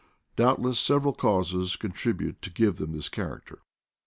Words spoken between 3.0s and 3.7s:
character.